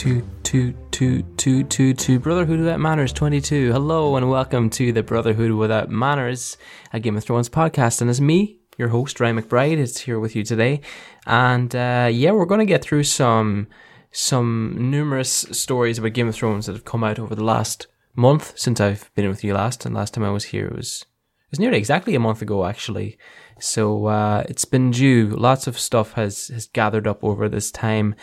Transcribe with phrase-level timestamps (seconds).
[0.00, 2.18] two, two, two, two, two, two.
[2.18, 3.70] Brotherhood Without Manners 22.
[3.70, 6.56] Hello and welcome to the Brotherhood Without Manners,
[6.94, 8.00] a Game of Thrones podcast.
[8.00, 10.80] And it's me, your host, Ryan McBride, is here with you today.
[11.26, 13.66] And uh, yeah, we're going to get through some
[14.10, 17.86] some numerous stories about Game of Thrones that have come out over the last
[18.16, 19.84] month since I've been with you last.
[19.84, 22.64] And last time I was here it was it was nearly exactly a month ago,
[22.64, 23.18] actually.
[23.60, 25.28] So uh, it's been due.
[25.28, 28.14] Lots of stuff has has gathered up over this time,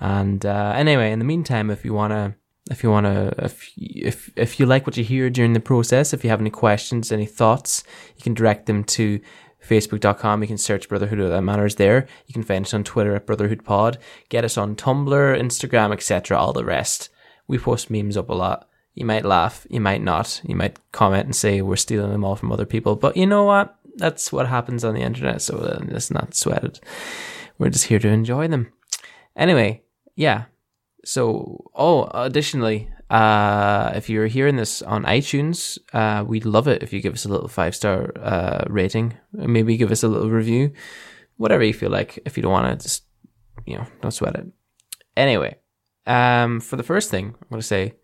[0.00, 2.36] and uh, anyway, in the meantime, if you wanna.
[2.70, 6.14] If you want to, if, if if you like what you hear during the process,
[6.14, 7.82] if you have any questions, any thoughts,
[8.16, 9.20] you can direct them to
[9.68, 10.42] facebook.com.
[10.42, 12.06] You can search Brotherhood Without Manners there.
[12.26, 13.98] You can find us on Twitter at Brotherhood Pod.
[14.28, 16.38] Get us on Tumblr, Instagram, etc.
[16.38, 17.08] All the rest.
[17.46, 18.68] We post memes up a lot.
[18.94, 20.40] You might laugh, you might not.
[20.44, 22.94] You might comment and say we're stealing them all from other people.
[22.94, 23.76] But you know what?
[23.96, 25.42] That's what happens on the internet.
[25.42, 26.80] So uh, let's not sweat it.
[27.58, 28.72] We're just here to enjoy them.
[29.36, 29.82] Anyway,
[30.16, 30.44] yeah.
[31.04, 36.92] So, oh, additionally, uh, if you're hearing this on iTunes, uh, we'd love it if
[36.92, 39.14] you give us a little five star uh, rating.
[39.32, 40.72] Maybe give us a little review,
[41.36, 42.18] whatever you feel like.
[42.24, 43.04] If you don't want to, just
[43.66, 44.46] you know, don't sweat it.
[45.16, 45.56] Anyway,
[46.06, 47.94] um, for the first thing, I'm gonna say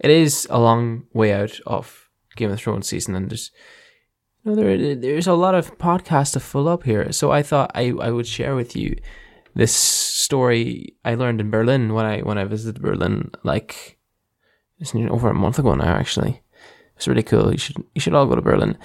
[0.00, 3.50] it is a long way out of Game of Thrones season, and there's
[4.44, 7.12] no, there, there's a lot of podcasts to fill up here.
[7.12, 8.96] So I thought I, I would share with you
[9.54, 13.98] this story I learned in Berlin when I when I visited Berlin, like
[14.78, 15.96] it's over a month ago now.
[15.96, 16.42] Actually,
[16.96, 17.50] it's really cool.
[17.50, 18.78] You should you should all go to Berlin.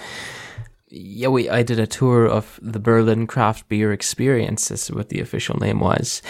[0.88, 4.68] Yeah, we I did a tour of the Berlin craft beer experience.
[4.68, 6.22] That's what the official name was,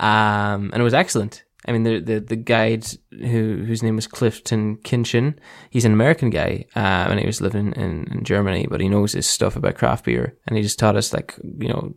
[0.00, 1.44] um, and it was excellent.
[1.66, 5.36] I mean, the, the, the guide who, whose name was Clifton Kinchin,
[5.70, 9.12] he's an American guy, uh, and he was living in, in Germany, but he knows
[9.12, 10.36] his stuff about craft beer.
[10.46, 11.94] And he just taught us, like, you know,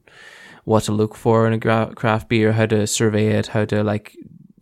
[0.63, 3.83] what to look for in a gra- craft beer, how to survey it, how to,
[3.83, 4.15] like,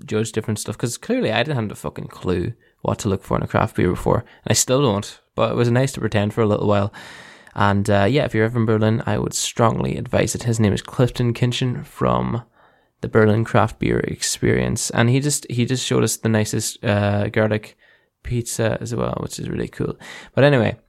[0.05, 0.77] judge different stuff.
[0.77, 3.75] Cause clearly I didn't have a fucking clue what to look for in a craft
[3.75, 4.19] beer before.
[4.19, 6.93] And I still don't, but it was nice to pretend for a little while.
[7.55, 10.43] And, uh, yeah, if you're ever in Berlin, I would strongly advise it.
[10.43, 12.43] His name is Clifton Kinchin from
[13.05, 17.27] the Berlin craft beer experience, and he just he just showed us the nicest uh,
[17.27, 17.77] garlic
[18.23, 19.95] pizza as well, which is really cool.
[20.33, 20.79] But anyway,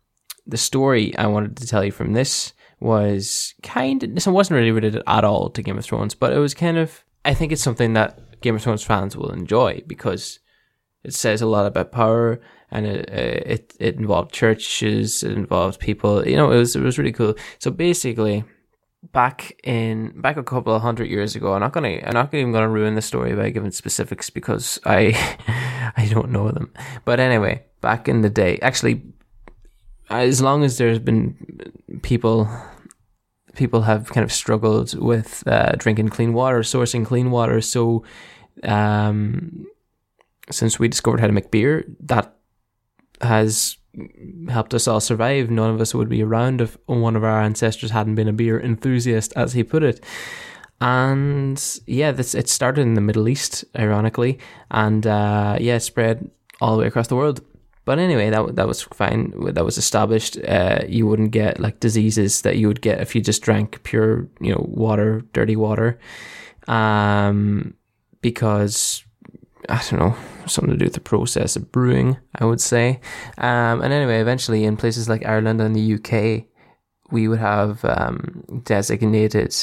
[0.47, 4.71] the story I wanted to tell you from this was kind of this wasn't really
[4.71, 7.63] related at all to Game of Thrones, but it was kind of I think it's
[7.63, 10.39] something that Game of Thrones fans will enjoy because
[11.05, 12.41] it says a lot about power
[12.71, 16.27] and it it, it involved churches, it involved people.
[16.27, 17.35] You know, it was it was really cool.
[17.59, 18.43] So basically
[19.13, 21.55] back in back a couple of hundred years ago.
[21.55, 25.15] I'm not gonna I'm not even gonna ruin the story by giving specifics because I
[25.97, 26.73] I don't know them.
[27.05, 29.03] But anyway, back in the day, actually,
[30.11, 31.37] as long as there's been
[32.03, 32.49] people
[33.57, 37.61] people have kind of struggled with uh, drinking clean water, sourcing clean water.
[37.61, 38.05] So,
[38.63, 39.67] um,
[40.51, 42.37] since we discovered how to make beer, that
[43.21, 43.79] has
[44.49, 45.51] helped us all survive.
[45.51, 48.61] None of us would be around if one of our ancestors hadn't been a beer
[48.61, 50.05] enthusiast, as he put it.
[50.81, 54.39] And yeah, this it started in the Middle East, ironically,
[54.71, 56.31] and uh, yeah, spread
[56.61, 57.41] all the way across the world.
[57.87, 59.33] But anyway, that that was fine.
[59.55, 60.37] That was established.
[60.45, 64.29] Uh, you wouldn't get like diseases that you would get if you just drank pure,
[64.41, 65.99] you know, water, dirty water,
[66.69, 67.75] um,
[68.21, 69.05] because
[69.69, 70.17] I don't know,
[70.47, 73.01] something to do with the process of brewing, I would say.
[73.39, 76.45] Um, and anyway, eventually in places like Ireland and the UK,
[77.11, 79.55] we would have um, designated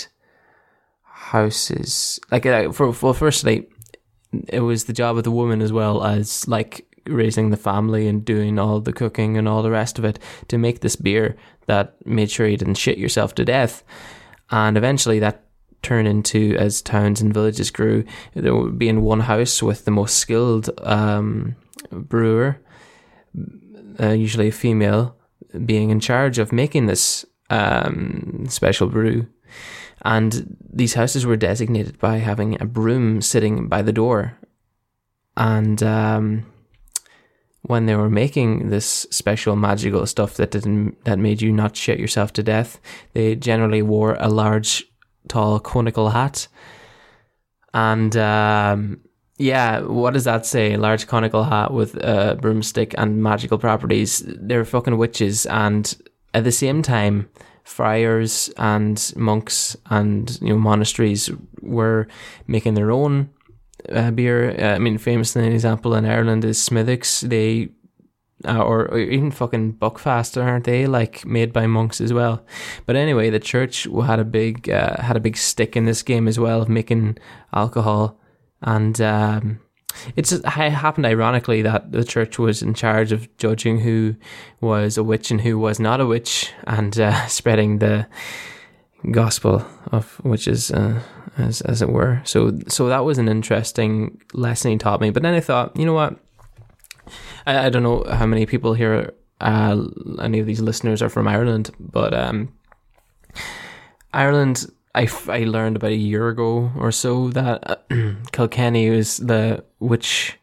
[1.04, 2.20] houses.
[2.32, 3.68] Like, uh, for, well, firstly,
[4.50, 8.26] it was the job of the woman as well as like raising the family and
[8.26, 11.36] doing all the cooking and all the rest of it to make this beer
[11.68, 13.84] that made sure you didn't shit yourself to death.
[14.50, 15.43] And eventually that
[15.84, 18.04] turn into as towns and villages grew.
[18.34, 21.56] There would be in one house with the most skilled um,
[21.92, 22.60] brewer,
[24.00, 25.16] uh, usually a female,
[25.66, 29.28] being in charge of making this um, special brew.
[30.04, 34.38] And these houses were designated by having a broom sitting by the door.
[35.38, 36.46] And um,
[37.62, 42.00] when they were making this special magical stuff that didn't that made you not shit
[42.00, 42.80] yourself to death,
[43.14, 44.86] they generally wore a large
[45.28, 46.48] tall conical hat.
[47.74, 49.02] And um,
[49.38, 50.78] yeah, what does that say?
[50.78, 54.24] Large conical hat with a broomstick and magical properties.
[54.26, 55.46] They're fucking witches.
[55.48, 55.96] And
[56.34, 57.30] at the same time,
[57.64, 61.30] friars and monks and you know monasteries
[61.62, 62.08] were
[62.46, 63.30] making their own
[63.90, 64.52] uh, beer.
[64.60, 67.22] Uh, I mean, famously, an example in Ireland is Smithwick's.
[67.22, 67.70] They
[68.46, 70.88] uh, or, or, even fucking Buckfast, aren't they?
[70.88, 72.46] Like made by monks as well.
[72.86, 76.28] But anyway, the church had a big uh, had a big stick in this game
[76.28, 77.18] as well of making
[77.54, 78.20] alcohol,
[78.62, 79.60] and um,
[80.16, 84.16] it's it happened ironically that the church was in charge of judging who
[84.62, 88.08] was a witch and who was not a witch, and uh, spreading the
[89.12, 91.02] gospel of witches, uh,
[91.38, 92.22] as as it were.
[92.26, 95.10] So so that was an interesting lesson he taught me.
[95.10, 96.20] But then I thought, you know what?
[97.46, 99.84] I, I don't know how many people here, uh,
[100.22, 102.54] any of these listeners are from Ireland, but um,
[104.14, 107.86] Ireland I, I learned about a year ago or so that
[108.32, 110.38] Kilkenny is the witch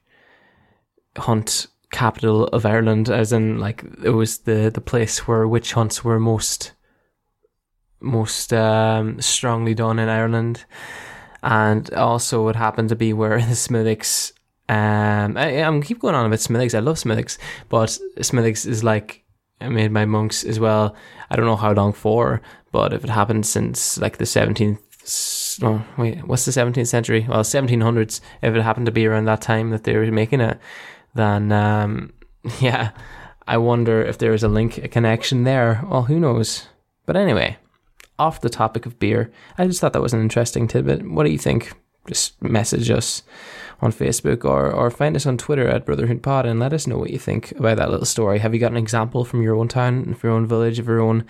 [1.16, 6.02] hunt capital of Ireland, as in like it was the, the place where witch hunts
[6.02, 6.72] were most
[8.00, 10.64] most um, strongly done in Ireland,
[11.42, 14.32] and also it happened to be where the Smithwick's.
[14.70, 16.74] Um, I, am keep going on about Smithwick's.
[16.74, 17.38] I love Smithwick's,
[17.68, 19.24] but Smithwick's is like
[19.60, 20.94] I made by monks as well.
[21.28, 22.40] I don't know how long for,
[22.70, 24.78] but if it happened since like the 17th,
[25.64, 27.26] oh, wait, what's the 17th century?
[27.28, 30.60] Well, 1700s, if it happened to be around that time that they were making it,
[31.16, 32.12] then um,
[32.60, 32.92] yeah,
[33.48, 35.84] I wonder if there is a link, a connection there.
[35.90, 36.68] Well, who knows?
[37.06, 37.56] But anyway,
[38.20, 41.10] off the topic of beer, I just thought that was an interesting tidbit.
[41.10, 41.72] What do you think?
[42.06, 43.24] Just message us
[43.82, 46.98] on Facebook or, or find us on Twitter at Brotherhood Pod and let us know
[46.98, 48.38] what you think about that little story.
[48.38, 51.00] Have you got an example from your own town, from your own village, of your
[51.00, 51.24] own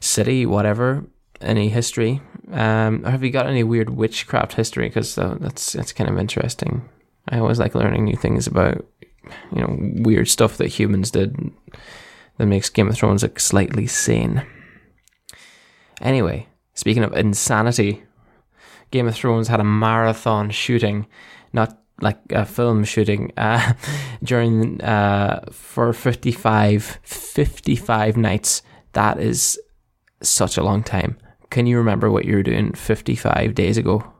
[0.00, 1.04] city, whatever?
[1.40, 2.20] Any history?
[2.50, 4.88] Um, or have you got any weird witchcraft history?
[4.88, 6.88] Because uh, that's that's kind of interesting.
[7.28, 8.84] I always like learning new things about
[9.52, 11.36] you know weird stuff that humans did
[12.38, 14.44] that makes Game of Thrones like slightly sane.
[16.00, 18.02] Anyway, speaking of insanity,
[18.90, 21.06] Game of Thrones had a marathon shooting
[21.56, 23.72] not like a film shooting uh,
[24.22, 28.62] during uh, for 55 55 nights.
[28.92, 29.58] That is
[30.22, 31.18] such a long time.
[31.50, 34.12] Can you remember what you were doing 55 days ago?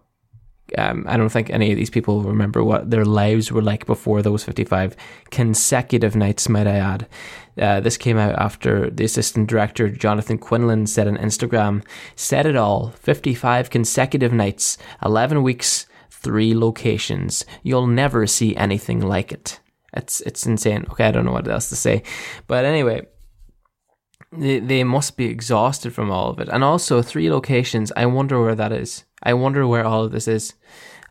[0.76, 4.20] Um, I don't think any of these people remember what their lives were like before
[4.20, 4.96] those 55
[5.30, 7.06] consecutive nights, might I add.
[7.56, 11.84] Uh, this came out after the assistant director, Jonathan Quinlan, said on Instagram,
[12.16, 15.86] said it all 55 consecutive nights, 11 weeks,
[16.22, 17.44] three locations.
[17.62, 19.60] You'll never see anything like it.
[19.92, 20.86] It's it's insane.
[20.90, 22.02] Okay, I don't know what else to say,
[22.46, 23.06] but anyway,
[24.32, 26.48] they they must be exhausted from all of it.
[26.48, 27.92] And also three locations.
[27.96, 29.04] I wonder where that is.
[29.22, 30.54] I wonder where all of this is.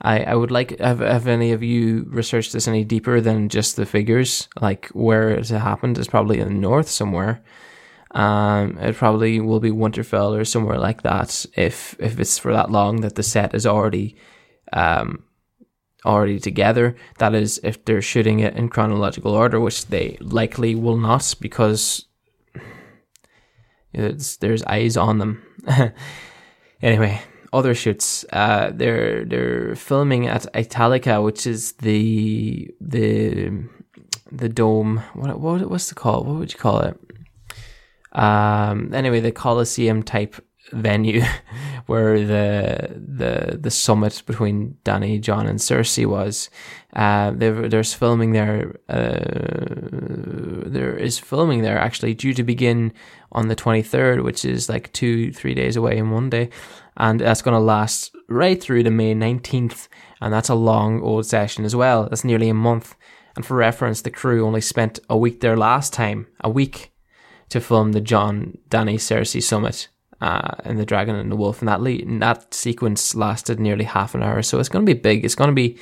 [0.01, 3.75] I, I would like have have any of you researched this any deeper than just
[3.75, 7.41] the figures, like where it happened is probably in the north somewhere.
[8.11, 12.71] Um, it probably will be Winterfell or somewhere like that if if it's for that
[12.71, 14.15] long that the set is already
[14.75, 15.23] um,
[16.05, 16.95] already together.
[17.17, 22.05] That is, if they're shooting it in chronological order, which they likely will not because
[23.93, 25.41] there's eyes on them.
[26.81, 27.21] anyway,
[27.53, 28.25] other shoots.
[28.31, 33.63] Uh, they're they're filming at Italica, which is the the
[34.31, 35.01] the dome.
[35.13, 36.23] What what what's the call?
[36.23, 36.99] What would you call it?
[38.11, 38.93] Um.
[38.93, 40.35] Anyway, the Colosseum type
[40.71, 41.21] venue
[41.85, 46.49] where the the the summit between Dany, Jon, and Cersei was.
[46.93, 48.79] Uh, there's filming there.
[48.89, 52.93] Uh, there is filming there actually due to begin
[53.31, 56.49] on the 23rd, which is like two three days away in one day,
[56.97, 59.87] and that's going to last right through to May 19th,
[60.21, 62.07] and that's a long old session as well.
[62.09, 62.95] That's nearly a month.
[63.35, 66.93] And for reference, the crew only spent a week there last time, a week,
[67.49, 69.89] to film the Jon Dany Cersei summit
[70.21, 74.15] uh, and the dragon and the wolf, and that le- that sequence lasted nearly half
[74.15, 74.41] an hour.
[74.41, 75.25] So it's going to be big.
[75.25, 75.77] It's going to be,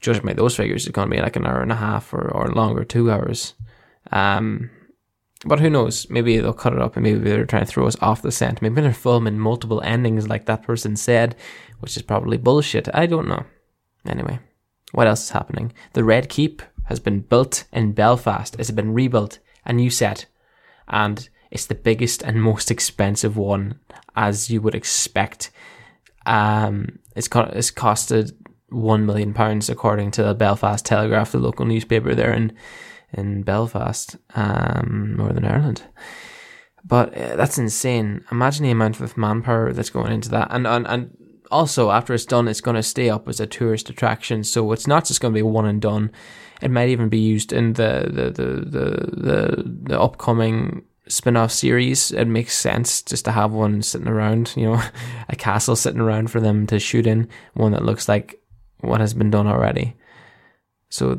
[0.00, 2.30] judging by those figures, it's going to be like an hour and a half or,
[2.30, 3.54] or longer, two hours.
[4.12, 4.70] Um,
[5.46, 6.08] but who knows?
[6.08, 8.62] Maybe they'll cut it up, and maybe they're trying to throw us off the scent.
[8.62, 11.36] Maybe they're filming multiple endings, like that person said,
[11.80, 12.88] which is probably bullshit.
[12.94, 13.44] I don't know.
[14.06, 14.38] Anyway,
[14.92, 15.72] what else is happening?
[15.92, 18.56] The Red Keep has been built in Belfast.
[18.58, 20.26] It's been rebuilt, a new set,
[20.88, 23.78] and it's the biggest and most expensive one,
[24.16, 25.52] as you would expect.
[26.26, 28.32] Um, it's co- it's costed
[28.70, 32.52] one million pounds, according to the Belfast Telegraph, the local newspaper there in
[33.12, 35.84] in Belfast, um, Northern Ireland.
[36.84, 38.24] But uh, that's insane.
[38.32, 41.16] Imagine the amount of manpower that's going into that, and and and
[41.52, 44.42] also after it's done, it's going to stay up as a tourist attraction.
[44.42, 46.10] So it's not just going to be one and done.
[46.60, 52.10] It might even be used in the the the the the, the upcoming spin-off series
[52.12, 54.82] it makes sense just to have one sitting around you know
[55.28, 58.40] a castle sitting around for them to shoot in one that looks like
[58.80, 59.94] what has been done already
[60.88, 61.18] so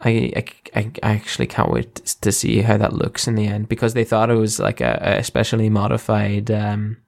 [0.00, 0.32] I,
[0.74, 4.04] I, I actually can't wait to see how that looks in the end because they
[4.04, 6.98] thought it was like a, a specially modified um,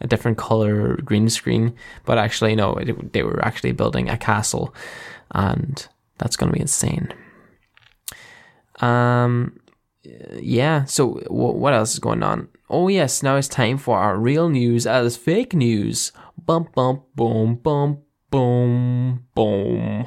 [0.00, 1.74] a different color green screen
[2.04, 4.74] but actually no it, they were actually building a castle
[5.32, 5.88] and
[6.18, 7.12] That's going to be insane.
[8.80, 9.58] Um,
[10.04, 10.84] yeah.
[10.84, 12.48] So w- what else is going on?
[12.68, 16.12] Oh yes, now it's time for our real news as fake news.
[16.36, 20.06] Bum bum boom boom boom boom.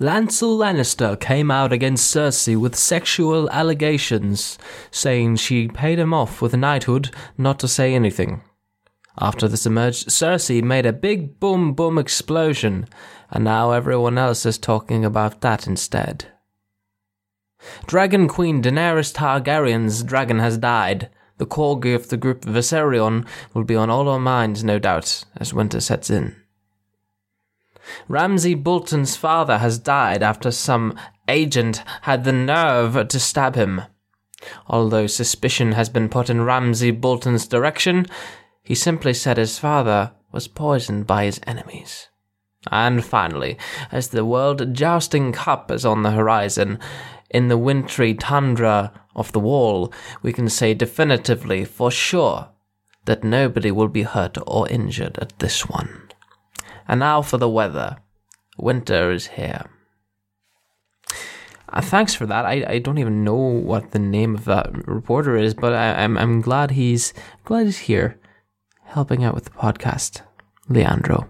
[0.00, 4.56] Lancel Lannister came out against Cersei with sexual allegations,
[4.92, 8.42] saying she paid him off with a knighthood not to say anything.
[9.20, 12.86] After this emerged, Cersei made a big boom boom explosion,
[13.30, 16.26] and now everyone else is talking about that instead.
[17.86, 21.10] Dragon Queen Daenerys Targaryen's dragon has died.
[21.38, 25.54] The corgi of the group Viserion will be on all our minds, no doubt, as
[25.54, 26.36] winter sets in.
[28.08, 33.82] Ramsay Bolton's father has died after some agent had the nerve to stab him.
[34.66, 38.06] Although suspicion has been put in Ramsay Bolton's direction,
[38.62, 42.08] he simply said his father was poisoned by his enemies.
[42.70, 43.56] And finally,
[43.90, 46.78] as the World Jousting Cup is on the horizon,
[47.30, 49.92] in the wintry tundra of the wall,
[50.22, 52.48] we can say definitively for sure
[53.04, 56.08] that nobody will be hurt or injured at this one.
[56.86, 57.98] And now for the weather.
[58.56, 59.70] Winter is here.
[61.70, 62.44] Uh, thanks for that.
[62.44, 66.16] I, I don't even know what the name of that reporter is, but I, I'm
[66.16, 67.12] I'm glad he's
[67.44, 68.18] glad he's here,
[68.84, 70.22] helping out with the podcast,
[70.68, 71.28] Leandro.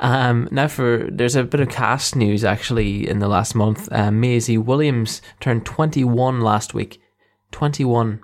[0.00, 3.88] Um, now for there's a bit of cast news actually in the last month.
[3.90, 7.00] Uh, Maisie Williams turned 21 last week.
[7.52, 8.20] 21.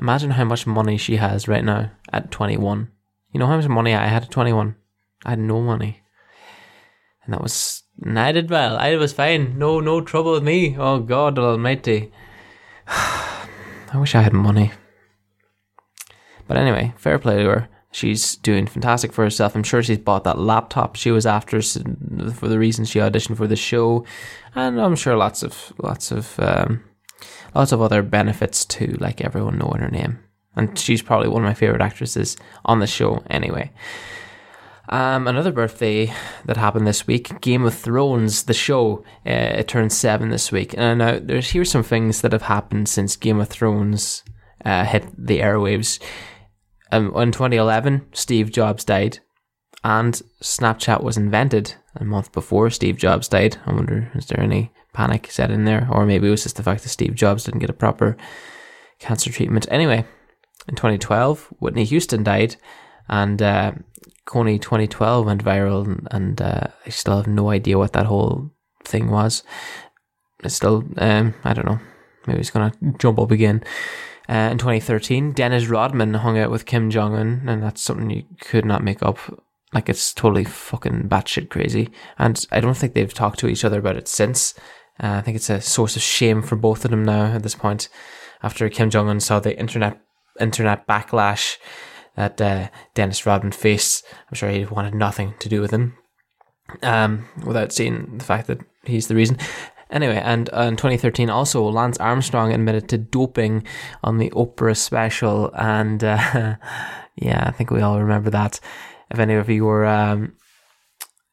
[0.00, 2.90] Imagine how much money she has right now at 21.
[3.32, 4.74] You know how much money I had at 21?
[5.24, 6.02] I had no money.
[7.24, 8.76] And that was, and I did well.
[8.76, 9.58] I was fine.
[9.58, 10.76] No, no trouble with me.
[10.76, 12.10] Oh God almighty.
[12.86, 14.72] I wish I had money.
[16.48, 17.68] But anyway, fair play to her.
[17.92, 19.54] She's doing fantastic for herself.
[19.54, 23.46] I'm sure she's bought that laptop she was after for the reasons she auditioned for
[23.46, 24.04] the show,
[24.54, 26.82] and I'm sure lots of lots of um,
[27.54, 30.18] lots of other benefits too, like everyone knowing her name.
[30.56, 33.70] And she's probably one of my favorite actresses on the show, anyway.
[34.88, 36.12] Um, another birthday
[36.44, 39.30] that happened this week, Game of Thrones, the show, uh,
[39.60, 40.74] it turned seven this week.
[40.76, 44.22] And now there's here's some things that have happened since Game of Thrones
[44.64, 45.98] uh, hit the airwaves.
[46.92, 49.18] Um, in 2011, Steve Jobs died,
[49.82, 53.56] and Snapchat was invented a month before Steve Jobs died.
[53.66, 55.88] I wonder, is there any panic set in there?
[55.90, 58.16] Or maybe it was just the fact that Steve Jobs didn't get a proper
[58.98, 59.66] cancer treatment.
[59.70, 60.04] Anyway,
[60.68, 62.56] in 2012, Whitney Houston died,
[63.08, 63.72] and uh,
[64.26, 68.50] Kony 2012 went viral, and, and uh, I still have no idea what that whole
[68.84, 69.42] thing was.
[70.44, 71.80] It's still, um, I don't know.
[72.26, 73.64] Maybe it's gonna jump up again.
[74.32, 78.24] Uh, in 2013, Dennis Rodman hung out with Kim Jong Un, and that's something you
[78.40, 79.18] could not make up.
[79.74, 83.78] Like it's totally fucking batshit crazy, and I don't think they've talked to each other
[83.78, 84.54] about it since.
[84.98, 87.54] Uh, I think it's a source of shame for both of them now at this
[87.54, 87.90] point.
[88.42, 90.00] After Kim Jong Un saw the internet
[90.40, 91.58] internet backlash
[92.16, 95.98] that uh, Dennis Rodman faced, I'm sure he wanted nothing to do with him.
[96.82, 99.36] Um, without seeing the fact that he's the reason.
[99.92, 103.64] Anyway, and uh, in 2013, also Lance Armstrong admitted to doping
[104.02, 106.56] on the Oprah special, and uh,
[107.16, 108.58] yeah, I think we all remember that.
[109.10, 110.32] If any of you were um,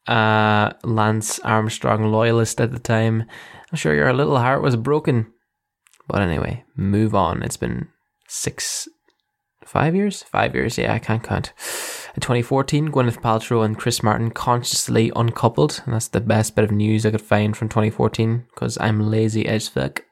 [0.06, 3.24] uh, Lance Armstrong loyalist at the time,
[3.72, 5.32] I'm sure your little heart was broken.
[6.06, 7.42] But anyway, move on.
[7.42, 7.88] It's been
[8.28, 8.88] six,
[9.64, 10.76] five years, five years.
[10.76, 11.54] Yeah, I can't count.
[12.14, 16.72] In 2014, Gwyneth Paltrow and Chris Martin consciously uncoupled, and that's the best bit of
[16.72, 20.02] news I could find from 2014 because I'm lazy as fuck.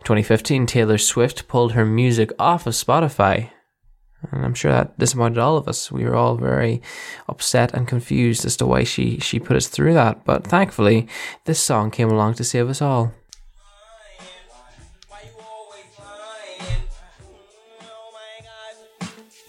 [0.00, 3.50] 2015, Taylor Swift pulled her music off of Spotify.
[4.32, 5.90] And I'm sure that disappointed all of us.
[5.90, 6.82] We were all very
[7.26, 10.24] upset and confused as to why she, she put us through that.
[10.26, 11.08] But thankfully,
[11.46, 13.14] this song came along to save us all.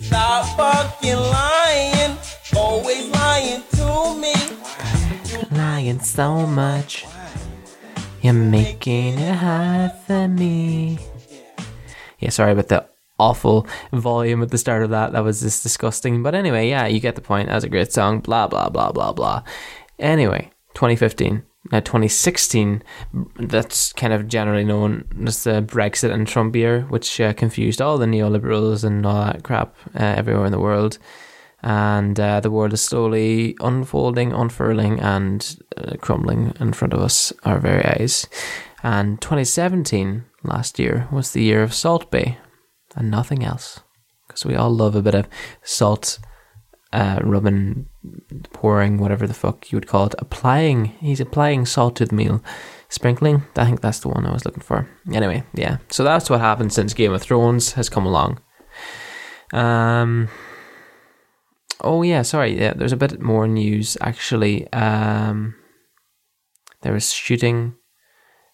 [0.02, 1.55] Stop fucking lying,
[5.86, 7.06] Lying so much,
[8.24, 10.98] you're making it hard for me.
[12.18, 12.88] Yeah, sorry about the
[13.20, 15.12] awful volume at the start of that.
[15.12, 16.24] That was just disgusting.
[16.24, 17.50] But anyway, yeah, you get the point.
[17.50, 18.22] That was a great song.
[18.22, 19.44] Blah, blah, blah, blah, blah.
[20.00, 21.44] Anyway, 2015.
[21.72, 22.82] Now, 2016,
[23.42, 28.00] that's kind of generally known as the Brexit and Trump year, which uh, confused all
[28.00, 30.98] the neoliberals and all that crap uh, everywhere in the world.
[31.66, 37.34] And uh, the world is slowly unfolding, unfurling, and uh, crumbling in front of us,
[37.44, 38.28] our very eyes.
[38.84, 42.38] And 2017, last year, was the year of Salt Bae
[42.96, 43.80] and nothing else.
[44.28, 45.28] Because we all love a bit of
[45.64, 46.20] salt
[46.94, 47.88] uh, rubbing,
[48.54, 50.86] pouring, whatever the fuck you would call it, applying.
[50.86, 52.44] He's applying salt to the meal.
[52.90, 54.88] Sprinkling, I think that's the one I was looking for.
[55.12, 55.78] Anyway, yeah.
[55.90, 58.40] So that's what happened since Game of Thrones has come along.
[59.52, 60.30] Um.
[61.82, 62.60] Oh yeah, sorry.
[62.60, 64.72] Yeah, there's a bit more news actually.
[64.74, 65.56] Um,
[66.82, 67.76] there was shooting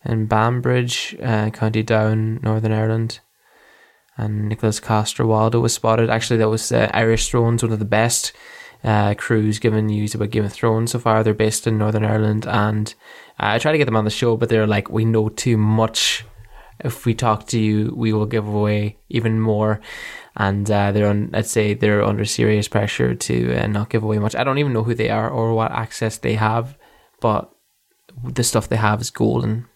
[0.03, 3.19] in Banbridge, uh, County Down, Northern Ireland,
[4.17, 6.09] and Nikolaj Coster-Waldau was spotted.
[6.09, 8.33] Actually, that was uh, Irish Thrones, one of the best
[8.83, 11.23] uh, crews given news about Game of Thrones so far.
[11.23, 12.93] They're based in Northern Ireland, and
[13.37, 16.25] I tried to get them on the show, but they're like, we know too much.
[16.79, 19.81] If we talk to you, we will give away even more.
[20.35, 24.17] And uh, they're on, let's say, they're under serious pressure to uh, not give away
[24.17, 24.35] much.
[24.35, 26.77] I don't even know who they are or what access they have,
[27.19, 27.53] but
[28.23, 29.67] the stuff they have is golden.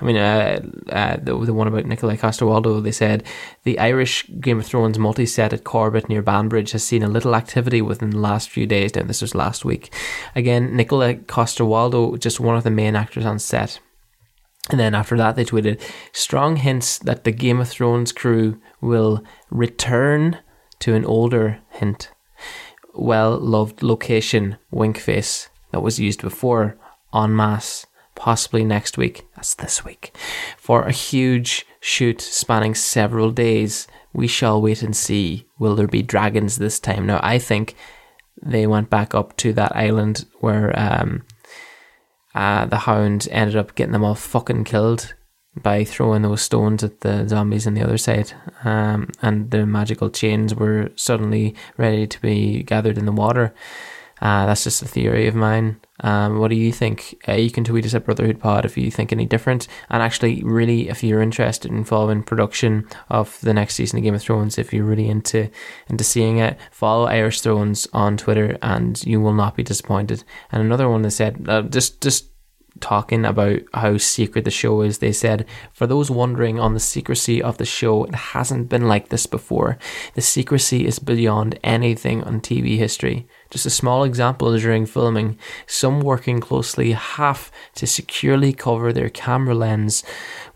[0.00, 0.60] I mean, uh,
[0.90, 3.22] uh, the, the one about Nikolaj Coster-Waldau, they said
[3.62, 7.80] the Irish Game of Thrones multi-set at Corbet near Banbridge has seen a little activity
[7.80, 8.94] within the last few days.
[8.94, 9.92] Now, this was last week.
[10.34, 13.78] Again, Nikolaj Coster-Waldau, just one of the main actors on set.
[14.70, 15.80] And then after that, they tweeted
[16.12, 20.38] strong hints that the Game of Thrones crew will return
[20.80, 22.10] to an older hint.
[22.94, 26.78] Well loved location, wink face, that was used before
[27.14, 30.16] en masse possibly next week, that's this week,
[30.56, 33.86] for a huge shoot spanning several days.
[34.12, 35.46] We shall wait and see.
[35.58, 37.06] Will there be dragons this time?
[37.06, 37.76] Now, I think
[38.42, 41.24] they went back up to that island where um,
[42.36, 45.14] uh, the hound ended up getting them all fucking killed
[45.62, 48.32] by throwing those stones at the zombies on the other side.
[48.62, 53.54] Um, and the magical chains were suddenly ready to be gathered in the water.
[54.20, 55.78] Uh, that's just a theory of mine.
[56.00, 57.22] Um, what do you think?
[57.28, 59.68] Uh, you can tweet us at Brotherhood Pod if you think any different.
[59.90, 64.14] And actually, really, if you're interested in following production of the next season of Game
[64.14, 65.50] of Thrones, if you're really into
[65.88, 70.24] into seeing it, follow Irish Thrones on Twitter, and you will not be disappointed.
[70.50, 72.30] And another one that said, uh, just just
[72.80, 77.42] talking about how secret the show is, they said, for those wondering on the secrecy
[77.42, 79.78] of the show, it hasn't been like this before.
[80.14, 83.26] The secrecy is beyond anything on TV history.
[83.50, 89.54] Just a small example during filming, some working closely have to securely cover their camera
[89.54, 90.02] lens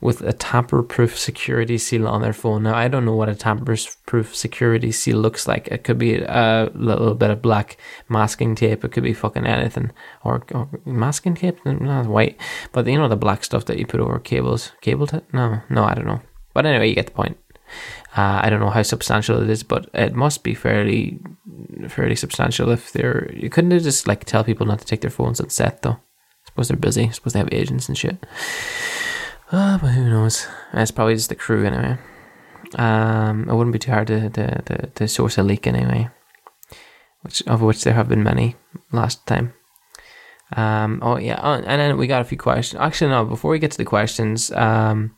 [0.00, 2.64] with a tamper proof security seal on their phone.
[2.64, 3.76] Now, I don't know what a tamper
[4.07, 5.68] proof security seal looks like.
[5.68, 7.76] It could be a little bit of black
[8.09, 9.92] masking tape, it could be fucking anything.
[10.24, 11.64] Or, or masking tape?
[11.64, 12.40] No, white.
[12.72, 14.72] But you know the black stuff that you put over cables?
[14.81, 15.33] Cable tape?
[15.33, 16.22] No, no, I don't know.
[16.53, 17.38] But anyway, you get the point.
[18.16, 21.20] Uh, I don't know how substantial it is, but it must be fairly,
[21.88, 22.70] fairly substantial.
[22.70, 25.82] If they're, you couldn't just like tell people not to take their phones on set
[25.82, 25.92] though.
[25.92, 27.04] I suppose they're busy.
[27.04, 28.16] I suppose they have agents and shit.
[29.52, 30.46] Uh, but who knows?
[30.72, 31.98] It's probably just the crew anyway.
[32.76, 36.08] Um, it wouldn't be too hard to, to, to, to source a leak anyway,
[37.22, 38.56] which of which there have been many
[38.92, 39.54] last time.
[40.56, 42.80] Um, oh yeah, oh, and then we got a few questions.
[42.80, 43.24] Actually, no.
[43.24, 45.16] Before we get to the questions, um,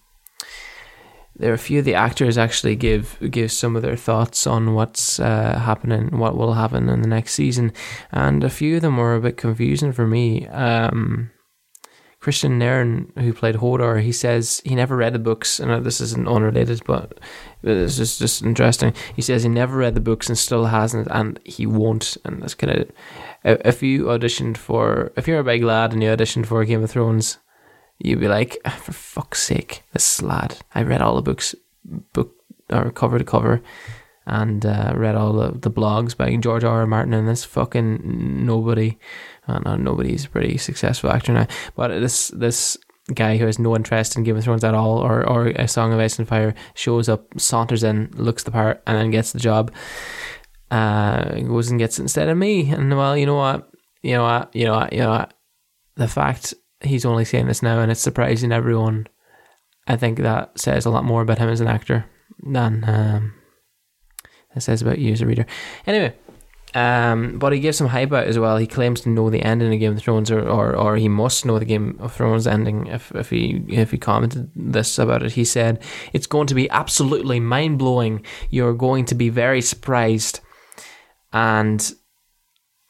[1.37, 4.75] there are a few of the actors actually give give some of their thoughts on
[4.75, 7.73] what's uh, happening, what will happen in the next season,
[8.11, 10.47] and a few of them were a bit confusing for me.
[10.49, 11.31] Um,
[12.23, 15.59] Kristian Nairn, who played Hodor, he says he never read the books.
[15.59, 17.19] and this isn't unrelated, but
[17.63, 18.95] this is just interesting.
[19.17, 22.17] He says he never read the books and still hasn't, and he won't.
[22.25, 22.91] And that's kind of
[23.43, 26.91] if you auditioned for, if you're a big lad and you auditioned for Game of
[26.93, 27.39] Thrones,
[28.03, 30.59] you'd be like, ah, for fuck's sake, this lad.
[30.75, 32.35] I read all the books, book
[32.71, 33.63] or cover to cover,
[34.27, 36.81] and uh, read all the, the blogs by George R.
[36.81, 36.87] R.
[36.87, 38.99] Martin, and this fucking nobody.
[39.47, 42.77] I know nobody's a pretty successful actor now, but this this
[43.15, 45.93] guy who has no interest in Game of Thrones at all, or or a Song
[45.93, 49.41] of Ice and Fire, shows up, saunters in, looks the part, and then gets the
[49.41, 49.73] job.
[50.71, 53.69] Uh, goes and gets it instead of me, and well, you know what,
[54.03, 55.35] you know what, you know what, you know what.
[55.97, 59.07] The fact he's only saying this now and it's surprising everyone.
[59.87, 62.07] I think that says a lot more about him as an actor
[62.43, 63.35] than um,
[64.55, 65.47] it says about you as a reader.
[65.87, 66.15] Anyway,
[66.75, 68.57] um, but he gives some hype out as well.
[68.57, 71.45] He claims to know the ending of Game of Thrones, or, or, or he must
[71.45, 72.87] know the Game of Thrones ending.
[72.87, 76.71] If if he if he commented this about it, he said it's going to be
[76.71, 78.25] absolutely mind blowing.
[78.51, 80.41] You're going to be very surprised,
[81.33, 81.93] and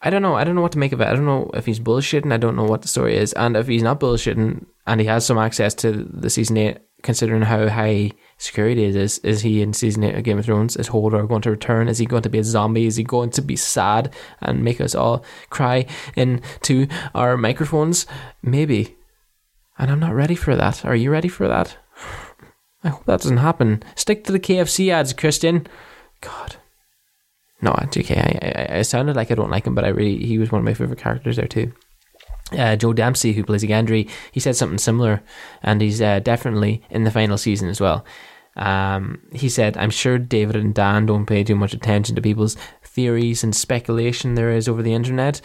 [0.02, 0.34] I don't know.
[0.34, 1.06] I don't know what to make of it.
[1.06, 2.32] I don't know if he's bullshitting.
[2.32, 3.32] I don't know what the story is.
[3.34, 7.42] And if he's not bullshitting and he has some access to the season eight, considering
[7.42, 10.76] how high security it is, is he in season eight of Game of Thrones?
[10.76, 11.88] Is Hodor going to return?
[11.88, 12.86] Is he going to be a zombie?
[12.86, 15.86] Is he going to be sad and make us all cry
[16.16, 18.06] into our microphones?
[18.42, 18.96] Maybe.
[19.78, 20.84] And I'm not ready for that.
[20.84, 21.76] Are you ready for that?
[22.84, 23.84] I hope that doesn't happen.
[23.94, 25.66] Stick to the KFC ads, Kristian.
[26.20, 26.56] God.
[27.62, 28.18] No, JK.
[28.18, 30.58] I, I, I sounded like I don't like him, but I really he was one
[30.58, 31.72] of my favorite characters there too.
[32.50, 35.22] Uh, Joe Dempsie, who plays Gendry, he said something similar,
[35.62, 38.04] and he's uh, definitely in the final season as well.
[38.56, 42.56] Um, he said, I'm sure David and Dan don't pay too much attention to people's
[42.92, 45.40] theories and speculation there is over the internet.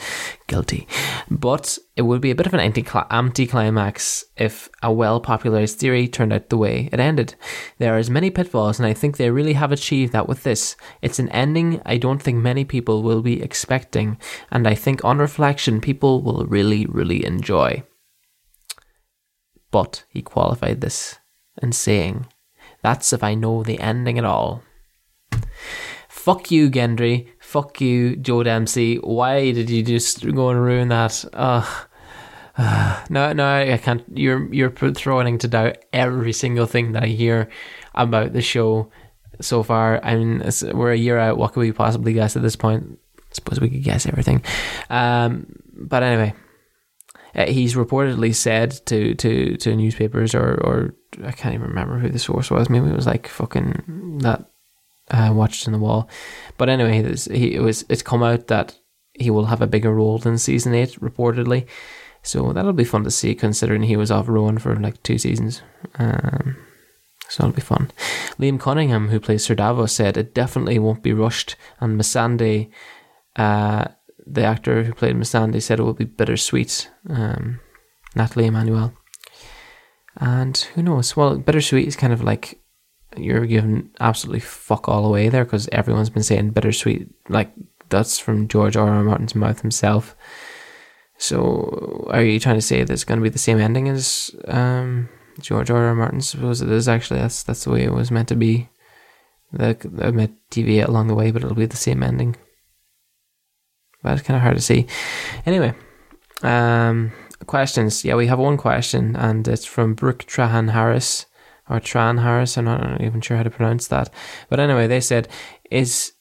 [0.47, 0.88] Guilty.
[1.31, 6.49] But it would be a bit of an anti-climax if a well-popularized theory turned out
[6.49, 7.36] the way it ended.
[7.77, 10.75] There are as many pitfalls, and I think they really have achieved that with this.
[11.01, 14.17] It's an ending I don't think many people will be expecting,
[14.51, 17.83] and I think on reflection, people will really, really enjoy.
[19.71, 21.19] But he qualified this
[21.62, 22.27] in saying,
[22.81, 24.63] That's if I know the ending at all.
[26.07, 27.27] Fuck you, Gendry.
[27.47, 28.97] Fuck you, Joe Dempsie.
[28.97, 31.23] Why did you just go and ruin that?
[31.31, 31.88] Ugh.
[33.10, 34.03] no, no, I can't.
[34.13, 37.47] You're you're throwing into doubt every single thing that I hear
[37.95, 38.91] about the show
[39.39, 40.03] so far.
[40.03, 41.38] I mean, we're a year out.
[41.38, 42.99] What could we possibly guess at this point?
[43.17, 44.43] I suppose we could guess everything.
[44.89, 46.33] Um, but anyway,
[47.33, 52.10] uh, he's reportedly said to, to, to newspapers or, or I can't even remember who
[52.10, 52.69] the source was.
[52.69, 54.51] Maybe it was like fucking that
[55.11, 56.09] uh, Watchers on the Wall.
[56.57, 58.77] But anyway, he it was it's come out that
[59.13, 61.65] he will have a bigger role than season eight reportedly.
[62.23, 65.61] So that'll be fun to see, considering he was off Rowan for like two seasons.
[65.95, 66.57] Um,
[67.29, 67.91] so that'll be fun.
[68.39, 72.69] Liam Cunningham, who plays Sir Davos, said it definitely won't be rushed, and Missandei,
[73.35, 73.85] uh,
[74.25, 76.89] the actor who played Missandei, said it will be bittersweet.
[77.09, 77.59] Um,
[78.15, 78.93] Nathalie Emmanuel.
[80.19, 81.15] And who knows?
[81.15, 82.59] Well, bittersweet is kind of like
[83.19, 87.10] you're giving absolutely fuck all away there because everyone's been saying bittersweet.
[87.30, 87.51] Like
[87.89, 88.89] that's from George R.
[88.89, 89.03] R.
[89.03, 90.15] Martin's mouth himself.
[91.17, 95.10] So, are you trying to say there's going to be the same ending as um,
[95.39, 95.86] George R.
[95.86, 95.95] R.
[95.95, 96.21] Martin?
[96.21, 97.19] Suppose it is actually.
[97.19, 98.69] That's that's the way it was meant to be.
[99.51, 102.36] They, they deviate along the way, but it'll be the same ending.
[104.03, 104.86] But it's kind of hard to see.
[105.45, 105.73] Anyway,
[106.43, 107.13] um,
[107.47, 108.06] questions.
[108.06, 111.25] Yeah, we have one question, and it's from Brooke Trahan Harris
[111.69, 112.58] or Tran Harris.
[112.58, 114.10] I'm not even sure how to pronounce that.
[114.49, 115.27] But anyway, they said
[115.69, 116.13] is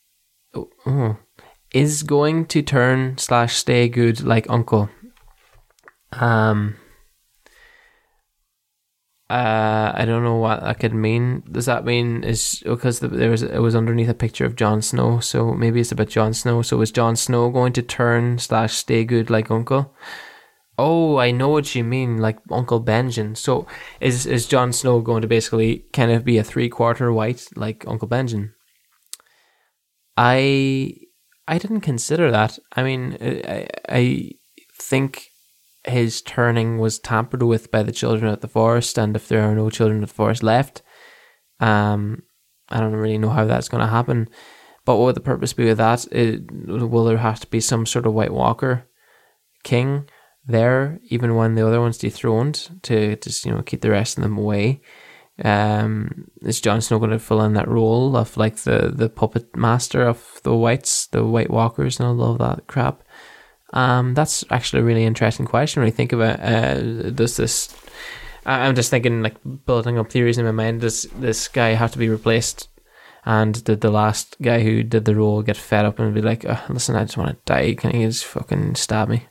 [0.54, 1.18] oh,
[1.72, 4.88] is going to turn slash stay good like Uncle.
[6.12, 6.76] Um.
[9.28, 11.42] Uh, I don't know what that could mean.
[11.50, 14.80] Does that mean is because the, there was it was underneath a picture of Jon
[14.80, 16.62] Snow, so maybe it's about Jon Snow.
[16.62, 19.92] So is Jon Snow going to turn slash stay good like Uncle?
[20.78, 23.36] Oh, I know what you mean, like Uncle Benjen.
[23.36, 23.66] So
[24.00, 27.84] is is Jon Snow going to basically kind of be a three quarter white like
[27.86, 28.52] Uncle Benjen?
[30.16, 30.94] I
[31.48, 32.58] I didn't consider that.
[32.74, 34.32] I mean, I I
[34.78, 35.28] think
[35.84, 39.54] his turning was tampered with by the children of the forest, and if there are
[39.54, 40.82] no children of the forest left,
[41.60, 42.22] um,
[42.68, 44.28] I don't really know how that's going to happen.
[44.84, 46.06] But what would the purpose be of that?
[46.12, 48.88] It, will there have to be some sort of White Walker
[49.64, 50.08] king?
[50.46, 54.22] There, even when the other one's dethroned, to just you know keep the rest of
[54.22, 54.80] them away.
[55.44, 59.54] Um, is Jon Snow going to fill in that role of like the the puppet
[59.56, 63.02] master of the whites, the White Walkers, and all of that crap?
[63.72, 67.74] Um, that's actually a really interesting question when you think about uh, does this.
[68.46, 70.80] I'm just thinking like building up theories in my mind.
[70.80, 72.68] Does this guy have to be replaced?
[73.28, 76.44] And did the last guy who did the role get fed up and be like,
[76.48, 77.74] oh, "Listen, I just want to die.
[77.74, 79.26] Can you just fucking stab me?"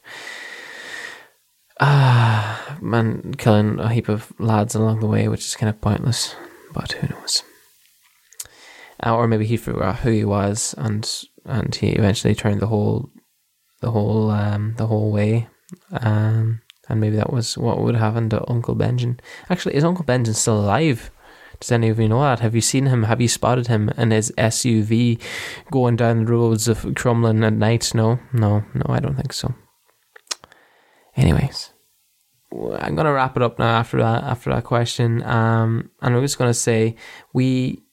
[1.80, 6.36] Ah, man, killing a heap of lads along the way, which is kind of pointless.
[6.74, 7.44] But who knows?
[9.06, 11.10] Uh, or maybe he forgot who he was, and
[11.46, 13.10] and he eventually turned the whole,
[13.82, 15.48] the whole, um, the whole way.
[15.92, 19.20] Um, and maybe that was what would happen to Uncle Benjamin.
[19.50, 21.12] Actually, is Uncle Benjamin still alive?
[21.60, 22.40] Does any of you know that?
[22.40, 23.04] Have you seen him?
[23.04, 25.22] Have you spotted him in his SUV
[25.72, 27.94] going down the roads of Crumlin at night?
[27.94, 29.56] No, no, no, I don't think so.
[31.16, 31.72] Anyways,
[32.52, 35.24] I'm gonna wrap it up now after that after that question.
[35.24, 36.96] Um, and I'm just gonna say
[37.34, 37.84] we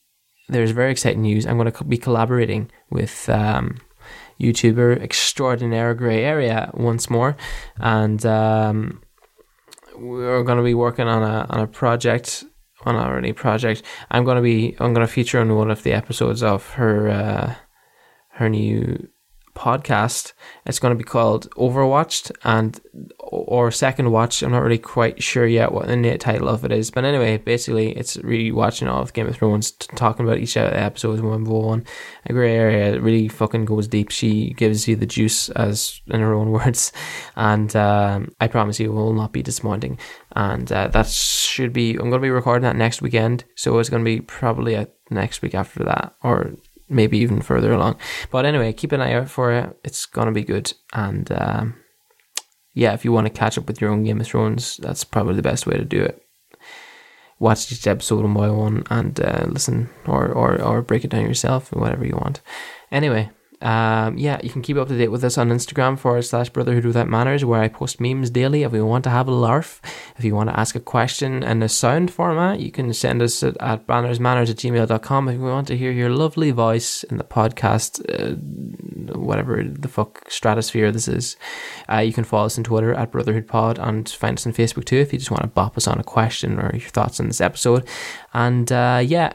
[0.49, 1.45] there's very exciting news.
[1.45, 3.77] I'm gonna be collaborating with um,
[4.39, 7.37] YouTuber extraordinaire Grey Area once more,
[7.77, 9.01] and um,
[9.95, 12.43] we're gonna be working on a on a project
[12.85, 13.83] on a really project.
[14.11, 17.55] I'm gonna be I'm gonna feature on one of the episodes of her uh,
[18.31, 19.07] her new
[19.55, 20.33] podcast.
[20.65, 22.79] It's going to be called Overwatched and
[23.19, 24.41] or Second Watch.
[24.41, 27.91] I'm not really quite sure yet what the title of it is, but anyway, basically,
[27.91, 31.85] it's really watching all of Game of Thrones, talking about each episode one by one.
[32.25, 34.11] A grey area that really fucking goes deep.
[34.11, 36.91] She gives you the juice, as in her own words,
[37.35, 39.97] and um, I promise you, will not be disappointing.
[40.35, 41.91] And uh, that should be.
[41.91, 44.87] I'm going to be recording that next weekend, so it's going to be probably a
[45.09, 46.53] next week after that, or
[46.93, 47.97] maybe even further along.
[48.31, 49.77] But anyway, keep an eye out for it.
[49.83, 50.73] It's gonna be good.
[50.93, 51.75] And um,
[52.73, 55.35] yeah, if you want to catch up with your own Game of Thrones, that's probably
[55.35, 56.21] the best way to do it.
[57.39, 61.25] Watch each episode one by one and uh, listen, or, or or break it down
[61.25, 62.41] yourself, whatever you want.
[62.91, 63.31] Anyway,
[63.63, 66.85] um, yeah, you can keep up to date with us on Instagram forward slash Brotherhood
[66.85, 68.63] Without Manners, where I post memes daily.
[68.63, 69.81] If you want to have a larf,
[70.17, 73.41] if you want to ask a question in a sound format, you can send us
[73.41, 75.29] at, at bannersmanners at gmail.com.
[75.29, 78.35] If you want to hear your lovely voice in the podcast, uh,
[79.17, 81.37] whatever the fuck stratosphere this is,
[81.89, 84.83] uh, you can follow us on Twitter at Brotherhood Pod and find us on Facebook
[84.83, 87.27] too if you just want to bop us on a question or your thoughts on
[87.27, 87.87] this episode.
[88.33, 89.31] And uh, yeah,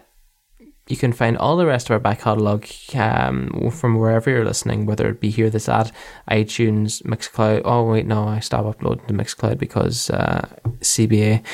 [0.89, 4.87] you can find all the rest of our back catalogue um, from wherever you're listening,
[4.87, 5.93] whether it be here this at
[6.31, 7.63] iTunes, Mixcloud.
[7.65, 10.49] Oh wait, no, I stopped uploading to Mixcloud because uh,
[10.81, 11.45] CBA.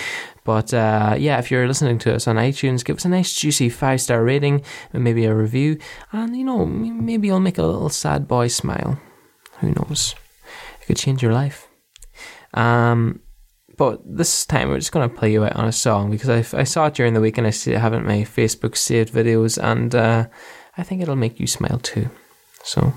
[0.44, 3.68] But uh, yeah, if you're listening to us on iTunes, give us a nice juicy
[3.70, 5.78] five star rating and maybe a review,
[6.12, 9.00] and you know maybe you'll make a little sad boy smile.
[9.60, 10.14] Who knows?
[10.80, 11.66] It could change your life.
[12.52, 13.20] Um,
[13.76, 16.60] but this time we're just going to play you out on a song because I,
[16.60, 19.62] I saw it during the week and I see, it in my Facebook saved videos
[19.62, 20.26] and uh,
[20.76, 22.10] I think it'll make you smile too.
[22.62, 22.92] So